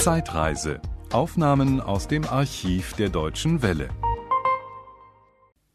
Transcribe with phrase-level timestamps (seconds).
[0.00, 0.80] Zeitreise.
[1.12, 3.90] Aufnahmen aus dem Archiv der Deutschen Welle.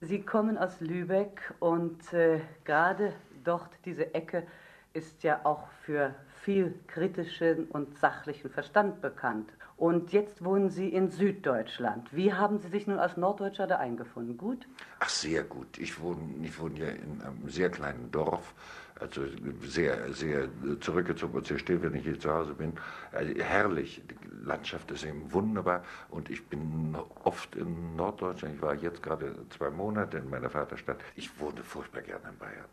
[0.00, 4.46] Sie kommen aus Lübeck und äh, gerade dort diese Ecke
[4.94, 9.50] ist ja auch für viel kritischen und sachlichen Verstand bekannt.
[9.76, 12.14] Und jetzt wohnen Sie in Süddeutschland.
[12.14, 14.36] Wie haben Sie sich nun als Norddeutscher da eingefunden?
[14.36, 14.68] Gut?
[15.00, 15.78] Ach, sehr gut.
[15.78, 18.54] Ich wohne, ich wohne ja in einem sehr kleinen Dorf,
[19.00, 19.22] also
[19.62, 20.48] sehr, sehr
[20.80, 22.74] zurückgezogen und sehr still, wenn ich hier zu Hause bin.
[23.10, 24.02] Also herrlich.
[24.08, 28.56] Die Landschaft ist eben wunderbar und ich bin oft in Norddeutschland.
[28.56, 30.98] Ich war jetzt gerade zwei Monate in meiner Vaterstadt.
[31.16, 32.66] Ich wohne furchtbar gerne in Bayern.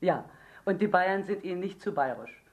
[0.00, 0.24] Ja,
[0.64, 2.44] und die Bayern sind Ihnen nicht zu bayerisch?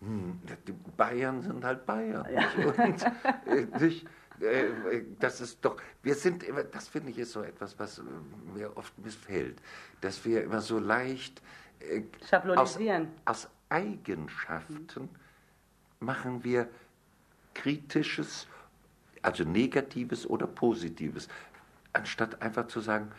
[0.00, 2.26] Hm, die Bayern sind halt Bayern.
[2.32, 2.48] Ja.
[2.84, 3.02] Und,
[3.46, 4.06] äh, nicht,
[4.40, 8.02] äh, das ist doch, wir sind immer, das finde ich ist so etwas, was
[8.54, 9.60] mir oft missfällt,
[10.00, 11.42] dass wir immer so leicht
[11.80, 13.08] äh, schablonisieren.
[13.26, 15.08] Aus, aus Eigenschaften mhm.
[16.06, 16.66] machen wir
[17.52, 18.46] kritisches,
[19.20, 21.28] also negatives oder positives,
[21.92, 23.12] anstatt einfach zu sagen,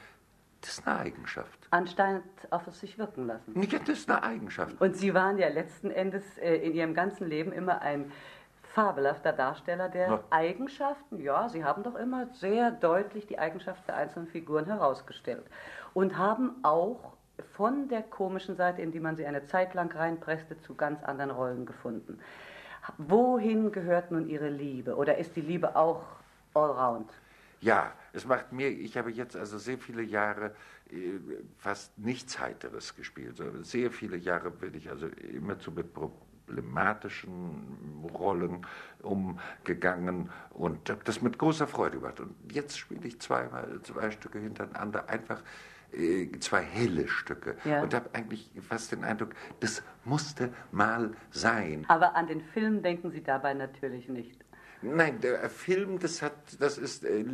[0.62, 1.68] das ist eine Eigenschaft.
[1.72, 3.60] Anstatt auf es sich wirken lassen.
[3.62, 4.80] Ja, das ist eine Eigenschaft.
[4.80, 8.12] Und Sie waren ja letzten Endes äh, in Ihrem ganzen Leben immer ein
[8.64, 10.24] fabelhafter Darsteller der ja.
[10.30, 11.20] Eigenschaften.
[11.20, 15.46] Ja, Sie haben doch immer sehr deutlich die Eigenschaften der einzelnen Figuren herausgestellt.
[15.94, 17.14] Und haben auch
[17.58, 21.32] von der komischen Seite, in die man sie eine Zeit lang reinpresste, zu ganz anderen
[21.32, 22.20] Rollen gefunden.
[22.98, 24.96] Wohin gehört nun Ihre Liebe?
[24.96, 26.04] Oder ist die Liebe auch
[26.54, 27.10] allround?
[27.62, 30.56] Ja, es macht mir, ich habe jetzt also sehr viele Jahre
[30.92, 31.20] äh,
[31.58, 33.42] fast nichts Heiteres gespielt.
[33.62, 38.66] Sehr viele Jahre bin ich also immer zu mit problematischen Rollen
[39.04, 42.20] umgegangen und habe das mit großer Freude gemacht.
[42.20, 45.44] Und jetzt spiele ich zweimal zwei Stücke hintereinander einfach
[45.94, 47.84] äh, zwei helle Stücke ja.
[47.84, 51.86] und habe eigentlich fast den Eindruck, das musste mal sein.
[51.90, 54.44] Aber an den Film denken Sie dabei natürlich nicht.
[54.82, 57.04] Nein, der Film, das hat, das ist.
[57.04, 57.26] Äh,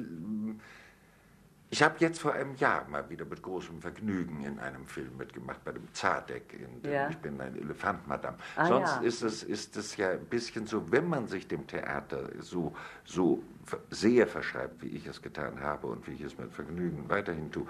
[1.69, 5.63] ich habe jetzt vor einem Jahr mal wieder mit großem Vergnügen in einem Film mitgemacht,
[5.65, 6.53] bei dem Zadek.
[6.53, 7.09] In ja.
[7.09, 8.37] Ich bin ein Elefant, Madame.
[8.55, 9.01] Ah, Sonst ja.
[9.01, 12.73] ist, es, ist es ja ein bisschen so, wenn man sich dem Theater so,
[13.03, 13.43] so
[13.89, 17.67] sehr verschreibt, wie ich es getan habe und wie ich es mit Vergnügen weiterhin tue,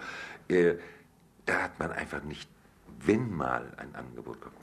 [0.48, 0.76] äh,
[1.48, 2.48] da hat man einfach nicht
[3.00, 4.56] wenn mal ein Angebot kommt,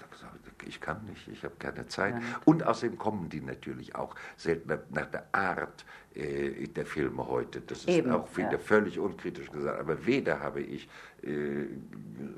[0.67, 2.15] ich kann nicht, ich habe keine Zeit.
[2.15, 2.21] Ja.
[2.45, 7.60] Und außerdem kommen die natürlich auch selten nach der Art äh, der Filme heute.
[7.60, 8.58] Das ist Eben, auch wieder ja.
[8.58, 9.80] völlig unkritisch gesagt.
[9.80, 10.88] Aber weder habe ich
[11.22, 11.66] äh,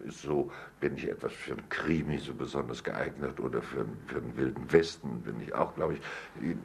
[0.09, 0.51] so,
[0.81, 5.21] bin ich etwas für einen Krimi so besonders geeignet oder für, für einen wilden Westen
[5.23, 6.01] bin ich auch, glaube ich,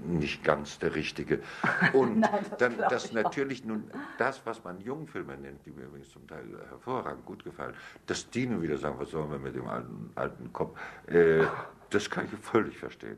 [0.06, 1.40] nicht ganz der Richtige.
[1.94, 3.68] Und Nein, das dann das natürlich auch.
[3.68, 7.74] nun, das, was man Jungfilme nennt, die mir übrigens zum Teil hervorragend gut gefallen,
[8.06, 11.44] dass die nun wieder sagen, was sollen wir mit dem alten, alten Kopf, äh,
[11.90, 13.18] das kann ich völlig verstehen.